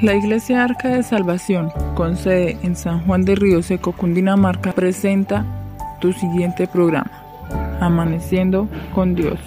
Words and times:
La 0.00 0.14
Iglesia 0.14 0.62
Arca 0.62 0.90
de 0.90 1.02
Salvación, 1.02 1.72
con 1.96 2.16
sede 2.16 2.56
en 2.62 2.76
San 2.76 3.04
Juan 3.04 3.24
de 3.24 3.34
Río 3.34 3.64
Seco, 3.64 3.90
Cundinamarca, 3.90 4.70
presenta 4.72 5.44
tu 6.00 6.12
siguiente 6.12 6.68
programa, 6.68 7.10
Amaneciendo 7.80 8.68
con 8.94 9.16
Dios. 9.16 9.40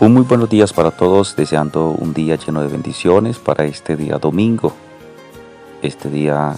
Un 0.00 0.14
muy 0.14 0.22
buenos 0.22 0.50
días 0.50 0.72
para 0.72 0.90
todos, 0.90 1.36
deseando 1.36 1.90
un 1.90 2.12
día 2.12 2.34
lleno 2.34 2.60
de 2.60 2.66
bendiciones 2.66 3.38
para 3.38 3.66
este 3.66 3.94
día 3.94 4.18
domingo, 4.18 4.72
este 5.80 6.10
día 6.10 6.56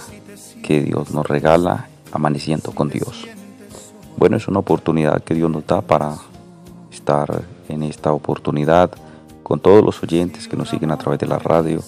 que 0.63 0.81
Dios 0.81 1.11
nos 1.11 1.27
regala, 1.27 1.89
amaneciendo 2.11 2.71
con 2.71 2.89
Dios. 2.89 3.27
Bueno, 4.17 4.37
es 4.37 4.47
una 4.47 4.59
oportunidad 4.59 5.21
que 5.21 5.35
Dios 5.35 5.51
nos 5.51 5.67
da 5.67 5.81
para 5.81 6.15
estar 6.91 7.43
en 7.69 7.83
esta 7.83 8.11
oportunidad 8.13 8.89
con 9.51 9.59
todos 9.59 9.83
los 9.83 10.01
oyentes 10.01 10.47
que 10.47 10.55
nos 10.55 10.69
siguen 10.69 10.91
a 10.91 10.97
través 10.97 11.19
de 11.19 11.27
la 11.27 11.37
radio, 11.37 11.83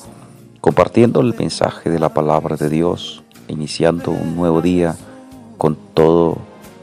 compartiendo 0.59 1.21
el 1.21 1.34
mensaje 1.34 1.90
de 1.90 1.98
la 1.98 2.09
palabra 2.09 2.58
de 2.58 2.67
Dios, 2.67 3.23
iniciando 3.48 4.12
un 4.12 4.35
nuevo 4.35 4.62
día 4.62 4.98
con 5.58 5.77
todo 5.94 6.40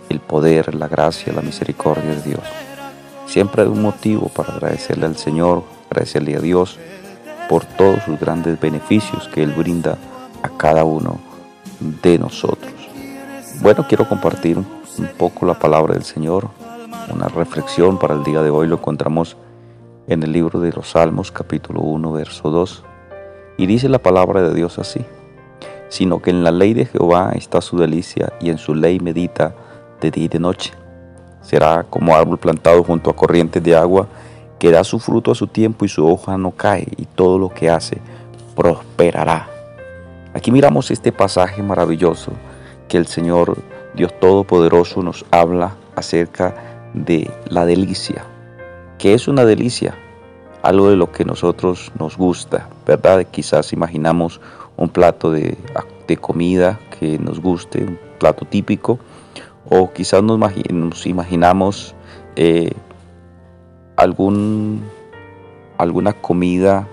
el 0.09 0.21
poder, 0.21 0.75
la 0.75 0.89
gracia, 0.89 1.35
la 1.35 1.43
misericordia 1.43 2.15
de 2.15 2.23
Dios. 2.23 2.41
Siempre 3.27 3.61
hay 3.61 3.69
un 3.69 3.83
motivo 3.83 4.29
para 4.29 4.55
agradecerle 4.55 5.05
al 5.05 5.19
Señor, 5.19 5.65
agradecerle 5.91 6.37
a 6.37 6.41
Dios 6.41 6.79
por 7.51 7.67
todos 7.67 8.03
sus 8.05 8.19
grandes 8.19 8.59
beneficios 8.59 9.29
que 9.29 9.43
Él 9.43 9.53
brinda 9.53 9.99
a 10.43 10.49
cada 10.49 10.83
uno 10.85 11.21
de 12.03 12.19
nosotros. 12.19 12.73
Bueno, 13.61 13.85
quiero 13.87 14.09
compartir 14.09 14.57
un 14.57 15.11
poco 15.19 15.45
la 15.45 15.59
palabra 15.59 15.93
del 15.93 16.05
Señor, 16.05 16.49
una 17.13 17.29
reflexión 17.29 17.99
para 17.99 18.15
el 18.15 18.25
día 18.25 18.41
de 18.41 18.49
hoy 18.49 18.67
lo 18.67 18.77
encontramos 18.77 19.37
en 20.07 20.23
el 20.23 20.33
libro 20.33 20.61
de 20.61 20.73
los 20.73 20.91
Salmos 20.91 21.31
capítulo 21.31 21.81
1 21.81 22.13
verso 22.13 22.51
2 22.51 22.85
y 23.59 23.67
dice 23.67 23.89
la 23.89 23.99
palabra 23.99 24.43
de 24.43 24.55
Dios 24.55 24.79
así, 24.79 25.05
sino 25.89 26.23
que 26.23 26.31
en 26.31 26.43
la 26.43 26.51
ley 26.51 26.75
de 26.75 26.87
Jehová 26.87 27.33
está 27.35 27.61
su 27.61 27.77
delicia 27.77 28.33
y 28.41 28.51
en 28.51 28.59
su 28.59 28.75
ley 28.75 29.01
medita 29.01 29.55
de 30.01 30.11
día 30.11 30.25
y 30.25 30.29
de 30.29 30.39
noche. 30.39 30.73
Será 31.43 31.85
como 31.89 32.15
árbol 32.15 32.39
plantado 32.39 32.83
junto 32.85 33.11
a 33.11 33.17
corrientes 33.17 33.63
de 33.63 33.77
agua 33.77 34.09
que 34.59 34.71
da 34.71 34.85
su 34.85 34.99
fruto 34.99 35.33
a 35.33 35.35
su 35.35 35.47
tiempo 35.47 35.85
y 35.85 35.89
su 35.89 36.07
hoja 36.07 36.37
no 36.39 36.53
cae 36.53 36.87
y 36.97 37.07
todo 37.07 37.39
lo 37.39 37.49
que 37.49 37.71
hace 37.71 37.99
prosperará. 38.55 39.49
Aquí 40.35 40.51
miramos 40.51 40.91
este 40.91 41.13
pasaje 41.13 41.63
maravilloso 41.63 42.33
que 42.89 42.97
el 42.97 43.07
Señor 43.07 43.57
Dios 43.95 44.13
Todopoderoso 44.21 45.03
nos 45.03 45.25
habla 45.31 45.75
acerca 45.97 46.55
de 46.95 47.31
la 47.47 47.67
delicia, 47.67 48.25
que 49.01 49.15
es 49.15 49.29
una 49.29 49.47
delicia, 49.47 49.95
algo 50.63 50.91
de 50.91 50.97
lo 50.97 51.11
que 51.11 51.25
nosotros 51.25 51.91
nos 51.99 52.19
gusta, 52.19 52.69
¿verdad? 52.87 53.27
Quizás 53.31 53.73
imaginamos 53.73 54.43
un 54.77 54.91
plato 54.91 55.33
de, 55.33 55.57
comida 56.21 56.79
que 56.99 57.19
nos 57.19 57.41
guste, 57.41 57.83
un 57.83 57.99
plato 58.19 58.45
típico, 58.45 58.99
o 59.71 59.91
quizás 59.91 60.23
nos, 60.23 61.07
imaginamos 61.07 61.95
eh, 62.37 62.73
algún, 63.97 64.83
alguna 65.79 66.13
comida 66.13 66.87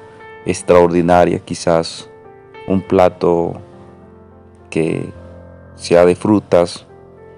extraordinaria, 0.45 1.39
quizás 1.39 2.09
un 2.69 2.81
plato 2.81 3.59
que 4.69 5.09
sea 5.75 6.05
de 6.05 6.15
frutas, 6.15 6.85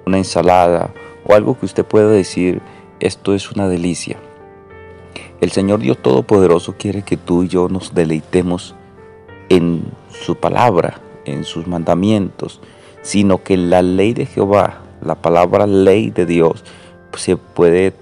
una 0.06 0.20
ensalada 0.20 0.92
o 1.26 1.34
algo 1.34 1.58
que 1.58 1.66
usted 1.66 1.86
pueda 1.86 2.10
decir, 2.12 2.62
esto 3.00 3.34
es 3.34 3.52
una 3.52 3.68
delicia. 3.68 4.18
El 5.42 5.52
Señor 5.52 5.80
Dios 5.80 5.98
Todopoderoso 5.98 6.76
quiere 6.78 7.02
que 7.04 7.16
tú 7.16 7.44
y 7.44 7.48
yo 7.48 7.70
nos 7.70 7.94
deleitemos 7.94 8.76
en 9.48 9.84
su 10.10 10.36
palabra, 10.36 11.00
en 11.24 11.46
sus 11.46 11.66
mandamientos, 11.66 12.60
sino 13.04 13.42
que 13.42 13.56
la 13.56 13.82
ley 13.82 14.14
de 14.14 14.26
Jehová, 14.26 14.82
la 15.02 15.16
palabra 15.16 15.66
ley 15.66 16.10
de 16.10 16.26
Dios, 16.26 16.66
se 17.16 17.38
puede 17.38 17.94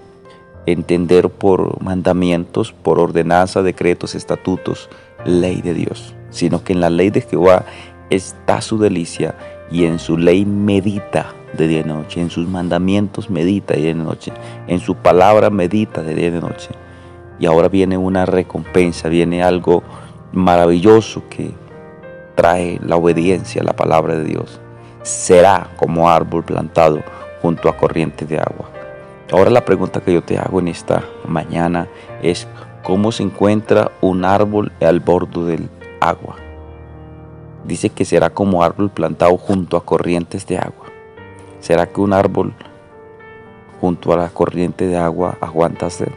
entender 0.66 1.30
por 1.30 1.80
mandamientos, 1.80 2.72
por 2.72 2.98
ordenanza, 2.98 3.62
decretos, 3.62 4.16
estatutos, 4.16 4.88
ley 5.24 5.62
de 5.62 5.74
Dios, 5.74 6.14
sino 6.30 6.64
que 6.64 6.72
en 6.72 6.80
la 6.80 6.90
ley 6.90 7.10
de 7.10 7.20
Jehová 7.20 7.66
está 8.10 8.60
su 8.60 8.78
delicia 8.78 9.36
y 9.70 9.84
en 9.84 10.00
su 10.00 10.18
ley 10.18 10.44
medita 10.44 11.32
de 11.56 11.68
día 11.68 11.80
y 11.80 11.84
noche, 11.84 12.20
en 12.20 12.30
sus 12.30 12.48
mandamientos 12.48 13.30
medita 13.30 13.74
de 13.74 13.80
día 13.80 13.90
y 13.92 13.94
noche, 13.94 14.32
en 14.66 14.80
su 14.80 14.96
palabra 14.96 15.50
medita 15.50 16.02
de 16.02 16.16
día 16.16 16.26
y 16.26 16.30
de 16.30 16.40
noche. 16.40 16.70
Y 17.38 17.46
ahora 17.46 17.68
viene 17.68 17.96
una 17.96 18.26
recompensa, 18.26 19.08
viene 19.08 19.42
algo 19.42 19.82
maravilloso 20.32 21.22
que 21.28 21.52
trae 22.34 22.78
la 22.84 22.96
obediencia 22.96 23.62
a 23.62 23.64
la 23.64 23.74
palabra 23.74 24.16
de 24.16 24.24
Dios. 24.24 24.60
Será 25.02 25.70
como 25.76 26.08
árbol 26.08 26.44
plantado 26.44 27.02
junto 27.42 27.68
a 27.68 27.76
corrientes 27.76 28.28
de 28.28 28.38
agua. 28.38 28.70
Ahora 29.30 29.50
la 29.50 29.64
pregunta 29.64 30.00
que 30.00 30.12
yo 30.12 30.22
te 30.22 30.38
hago 30.38 30.60
en 30.60 30.68
esta 30.68 31.04
mañana 31.26 31.88
es, 32.22 32.46
¿cómo 32.82 33.12
se 33.12 33.22
encuentra 33.22 33.90
un 34.00 34.24
árbol 34.24 34.72
al 34.80 35.00
borde 35.00 35.44
del 35.44 35.68
agua? 36.00 36.36
Dice 37.64 37.90
que 37.90 38.04
será 38.04 38.30
como 38.30 38.62
árbol 38.62 38.90
plantado 38.90 39.36
junto 39.36 39.76
a 39.76 39.84
corrientes 39.84 40.46
de 40.46 40.58
agua. 40.58 40.86
¿Será 41.60 41.86
que 41.86 42.00
un 42.00 42.12
árbol 42.12 42.54
junto 43.80 44.12
a 44.12 44.16
la 44.16 44.28
corriente 44.30 44.86
de 44.86 44.96
agua 44.96 45.36
aguanta 45.40 45.90
sed? 45.90 46.08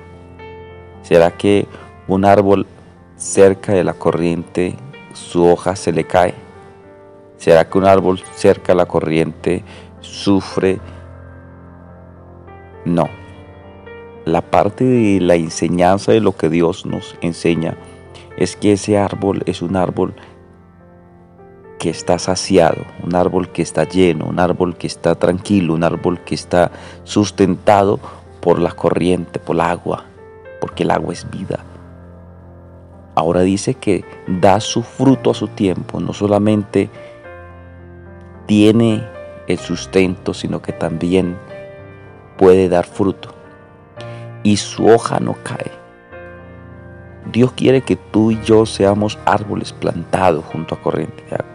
¿Será 1.04 1.32
que 1.32 1.68
un 2.08 2.26
árbol 2.26 2.68
cerca 3.18 3.74
de 3.74 3.84
la 3.84 3.94
corriente 3.94 4.76
su 5.14 5.46
hoja 5.46 5.76
se 5.76 5.92
le 5.92 6.06
cae? 6.06 6.34
¿Será 7.38 7.68
que 7.68 7.78
un 7.78 7.86
árbol 7.86 8.22
cerca 8.36 8.74
de 8.74 8.76
la 8.76 8.86
corriente 8.86 9.64
sufre? 10.00 10.80
No. 12.86 13.10
La 14.26 14.42
parte 14.42 14.84
de 14.84 15.20
la 15.20 15.36
enseñanza 15.36 16.12
de 16.12 16.20
lo 16.20 16.36
que 16.38 16.50
Dios 16.50 16.86
nos 16.86 17.16
enseña 17.22 17.76
es 18.38 18.56
que 18.56 18.74
ese 18.74 18.98
árbol 18.98 19.42
es 19.48 19.62
un 19.62 19.76
árbol 19.76 20.14
que 21.80 21.90
está 21.90 22.20
saciado, 22.20 22.86
un 23.04 23.16
árbol 23.16 23.50
que 23.50 23.64
está 23.64 23.86
lleno, 23.86 24.26
un 24.26 24.40
árbol 24.40 24.78
que 24.78 24.86
está 24.86 25.16
tranquilo, 25.16 25.74
un 25.74 25.84
árbol 25.84 26.20
que 26.20 26.36
está 26.36 26.72
sustentado 27.04 28.00
por 28.40 28.60
la 28.60 28.72
corriente, 28.72 29.40
por 29.40 29.56
el 29.56 29.62
agua, 29.62 30.06
porque 30.62 30.84
el 30.84 30.92
agua 30.92 31.12
es 31.12 31.30
vida. 31.30 31.60
Ahora 33.16 33.42
dice 33.42 33.74
que 33.74 34.06
da 34.28 34.62
su 34.62 34.84
fruto 34.84 35.32
a 35.32 35.34
su 35.34 35.50
tiempo, 35.50 36.00
no 36.00 36.14
solamente 36.14 36.90
tiene 38.46 39.04
el 39.48 39.58
sustento, 39.58 40.34
sino 40.34 40.62
que 40.62 40.72
también 40.72 41.38
puede 42.38 42.70
dar 42.70 42.86
fruto. 42.86 43.34
Y 44.44 44.56
su 44.58 44.88
hoja 44.88 45.20
no 45.20 45.36
cae. 45.44 45.72
Dios 47.32 47.52
quiere 47.52 47.82
que 47.82 47.98
tú 47.98 48.32
y 48.32 48.42
yo 48.42 48.66
seamos 48.66 49.20
árboles 49.26 49.74
plantados 49.74 50.46
junto 50.46 50.76
a 50.76 50.82
corriente 50.82 51.24
de 51.30 51.36
agua 51.36 51.52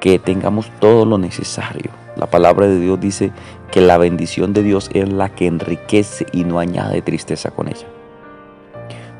que 0.00 0.18
tengamos 0.18 0.70
todo 0.80 1.04
lo 1.04 1.18
necesario. 1.18 1.90
La 2.16 2.26
palabra 2.26 2.66
de 2.66 2.80
Dios 2.80 2.98
dice 2.98 3.30
que 3.70 3.80
la 3.80 3.98
bendición 3.98 4.52
de 4.52 4.62
Dios 4.62 4.90
es 4.94 5.08
la 5.08 5.28
que 5.28 5.46
enriquece 5.46 6.26
y 6.32 6.44
no 6.44 6.58
añade 6.58 7.02
tristeza 7.02 7.50
con 7.50 7.68
ella. 7.68 7.86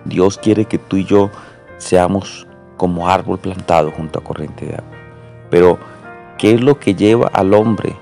Dios 0.04 0.38
quiere 0.38 0.64
que 0.64 0.78
tú 0.78 0.96
y 0.96 1.04
yo 1.04 1.30
seamos 1.78 2.46
como 2.76 3.08
árbol 3.08 3.38
plantado 3.38 3.90
junto 3.90 4.18
a 4.18 4.24
corriente 4.24 4.66
de 4.66 4.74
agua. 4.74 4.96
Pero, 5.50 5.78
¿qué 6.38 6.54
es 6.54 6.60
lo 6.60 6.78
que 6.78 6.94
lleva 6.94 7.28
al 7.32 7.52
hombre 7.54 7.94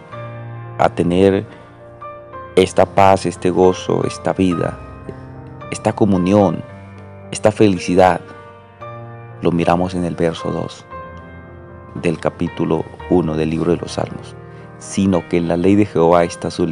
a 0.78 0.88
tener 0.88 1.44
esta 2.54 2.86
paz, 2.86 3.26
este 3.26 3.50
gozo, 3.50 4.04
esta 4.04 4.32
vida, 4.32 4.78
esta 5.70 5.92
comunión, 5.92 6.62
esta 7.32 7.50
felicidad? 7.50 8.20
Lo 9.42 9.50
miramos 9.50 9.94
en 9.94 10.04
el 10.04 10.14
verso 10.14 10.50
2 10.50 10.84
del 12.02 12.20
capítulo 12.20 12.84
1 13.10 13.36
del 13.36 13.50
libro 13.50 13.72
de 13.72 13.78
los 13.78 13.92
Salmos, 13.92 14.36
sino 14.78 15.28
que 15.28 15.38
en 15.38 15.48
la 15.48 15.56
ley 15.56 15.74
de 15.74 15.86
Jehová 15.86 16.24
está 16.24 16.50
su 16.50 16.68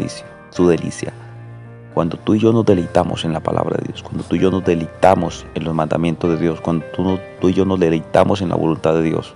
su 0.51 0.69
delicia. 0.69 1.13
Cuando 1.97 2.19
tú 2.19 2.35
y 2.35 2.39
yo 2.39 2.53
nos 2.53 2.67
deleitamos 2.67 3.25
en 3.25 3.33
la 3.33 3.41
palabra 3.41 3.79
de 3.79 3.87
Dios, 3.87 4.03
cuando 4.03 4.23
tú 4.23 4.37
y 4.37 4.39
yo 4.39 4.51
nos 4.51 4.63
deleitamos 4.63 5.47
en 5.55 5.65
los 5.65 5.75
mandamientos 5.75 6.29
de 6.29 6.37
Dios, 6.37 6.61
cuando 6.61 6.85
tú, 6.95 7.49
y 7.49 7.55
yo 7.55 7.65
nos 7.65 7.81
deleitamos 7.81 8.43
en 8.43 8.51
la 8.51 8.55
voluntad 8.55 8.93
de 8.93 9.01
Dios, 9.01 9.33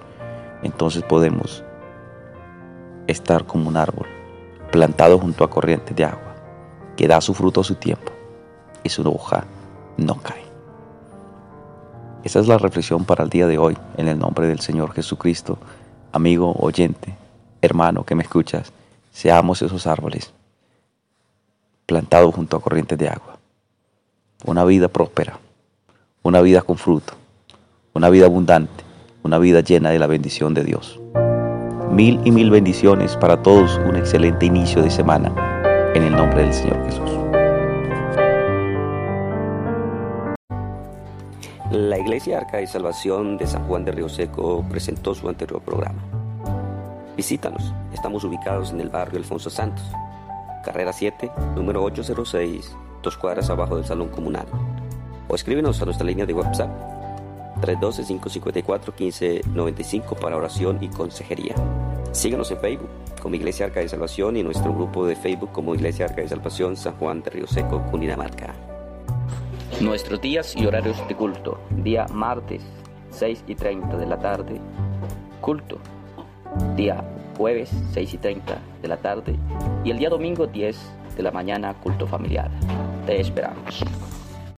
entonces 0.62 1.02
podemos 1.02 1.64
estar 3.06 3.46
como 3.46 3.66
un 3.66 3.78
árbol 3.78 4.06
plantado 4.70 5.18
junto 5.18 5.42
a 5.42 5.48
corrientes 5.48 5.96
de 5.96 6.04
agua, 6.04 6.34
que 6.98 7.08
da 7.08 7.22
su 7.22 7.32
fruto 7.32 7.62
a 7.62 7.64
su 7.64 7.76
tiempo 7.76 8.12
y 8.84 8.90
su 8.90 9.08
hoja 9.08 9.46
no 9.96 10.16
cae. 10.16 10.44
Esa 12.24 12.40
es 12.40 12.46
la 12.46 12.58
reflexión 12.58 13.06
para 13.06 13.24
el 13.24 13.30
día 13.30 13.46
de 13.46 13.56
hoy, 13.56 13.74
en 13.96 14.06
el 14.06 14.18
nombre 14.18 14.46
del 14.46 14.60
Señor 14.60 14.92
Jesucristo. 14.92 15.56
Amigo, 16.12 16.54
oyente, 16.58 17.16
hermano 17.62 18.04
que 18.04 18.14
me 18.14 18.22
escuchas, 18.22 18.70
seamos 19.12 19.62
esos 19.62 19.86
árboles 19.86 20.34
plantados 21.90 22.32
junto 22.32 22.56
a 22.56 22.60
corrientes 22.60 22.96
de 22.96 23.08
agua. 23.08 23.36
Una 24.44 24.64
vida 24.64 24.86
próspera, 24.86 25.40
una 26.22 26.40
vida 26.40 26.62
con 26.62 26.76
fruto, 26.76 27.14
una 27.94 28.08
vida 28.10 28.26
abundante, 28.26 28.84
una 29.24 29.38
vida 29.38 29.60
llena 29.60 29.90
de 29.90 29.98
la 29.98 30.06
bendición 30.06 30.54
de 30.54 30.62
Dios. 30.62 31.00
Mil 31.90 32.20
y 32.24 32.30
mil 32.30 32.48
bendiciones 32.48 33.16
para 33.16 33.42
todos, 33.42 33.76
un 33.88 33.96
excelente 33.96 34.46
inicio 34.46 34.84
de 34.84 34.90
semana 34.92 35.34
en 35.92 36.04
el 36.04 36.12
nombre 36.12 36.44
del 36.44 36.54
Señor 36.54 36.80
Jesús. 36.84 37.10
La 41.72 41.98
Iglesia 41.98 42.38
Arca 42.38 42.58
de 42.58 42.68
Salvación 42.68 43.36
de 43.36 43.48
San 43.48 43.66
Juan 43.66 43.84
de 43.84 43.90
Río 43.90 44.08
Seco 44.08 44.64
presentó 44.70 45.12
su 45.12 45.28
anterior 45.28 45.60
programa. 45.60 46.00
Visítanos, 47.16 47.74
estamos 47.92 48.22
ubicados 48.22 48.70
en 48.70 48.80
el 48.80 48.90
barrio 48.90 49.18
Alfonso 49.18 49.50
Santos, 49.50 49.84
carrera 50.62 50.92
7, 50.92 51.30
número 51.54 51.82
806, 51.82 52.76
dos 53.02 53.16
cuadras 53.16 53.50
abajo 53.50 53.76
del 53.76 53.84
Salón 53.84 54.08
Comunal. 54.08 54.46
O 55.28 55.34
escríbenos 55.34 55.80
a 55.80 55.84
nuestra 55.84 56.06
línea 56.06 56.26
de 56.26 56.34
WhatsApp 56.34 56.70
312-554-1595 57.60 60.18
para 60.18 60.36
oración 60.36 60.78
y 60.80 60.88
consejería. 60.88 61.54
Síganos 62.12 62.50
en 62.50 62.58
Facebook 62.58 62.90
como 63.22 63.36
Iglesia 63.36 63.66
Arca 63.66 63.80
de 63.80 63.88
Salvación 63.88 64.36
y 64.36 64.42
nuestro 64.42 64.74
grupo 64.74 65.06
de 65.06 65.14
Facebook 65.14 65.52
como 65.52 65.74
Iglesia 65.74 66.06
Arca 66.06 66.22
de 66.22 66.28
Salvación 66.28 66.76
San 66.76 66.96
Juan 66.96 67.22
de 67.22 67.30
Río 67.30 67.46
Seco, 67.46 67.80
Cundinamarca. 67.90 68.54
Nuestros 69.80 70.20
días 70.20 70.56
y 70.56 70.66
horarios 70.66 70.96
de 71.06 71.14
culto. 71.14 71.60
Día 71.70 72.06
martes, 72.12 72.62
6 73.10 73.44
y 73.46 73.54
30 73.54 73.96
de 73.96 74.06
la 74.06 74.18
tarde, 74.18 74.60
culto. 75.40 75.78
Día 76.76 77.04
jueves, 77.40 77.70
6 77.94 78.12
y 78.12 78.18
30 78.18 78.58
de 78.82 78.88
la 78.88 78.98
tarde. 78.98 79.34
Y 79.82 79.90
el 79.90 79.98
día 79.98 80.10
domingo, 80.10 80.46
10 80.46 80.76
de 81.16 81.22
la 81.22 81.30
mañana, 81.30 81.72
culto 81.72 82.06
familiar. 82.06 82.50
Te 83.06 83.18
esperamos. 83.18 83.82